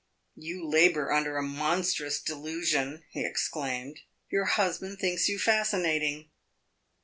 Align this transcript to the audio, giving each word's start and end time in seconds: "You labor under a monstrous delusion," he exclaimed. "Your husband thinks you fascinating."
"You 0.35 0.67
labor 0.67 1.11
under 1.11 1.37
a 1.37 1.43
monstrous 1.43 2.19
delusion," 2.19 3.03
he 3.11 3.23
exclaimed. 3.23 3.99
"Your 4.31 4.45
husband 4.45 4.97
thinks 4.97 5.29
you 5.29 5.37
fascinating." 5.37 6.31